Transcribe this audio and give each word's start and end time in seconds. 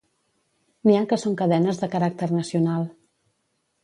N'hi 0.87 0.95
ha 0.99 1.03
que 1.11 1.19
són 1.23 1.35
cadenes 1.41 1.81
de 1.81 1.89
caràcter 1.97 2.31
nacional. 2.39 2.89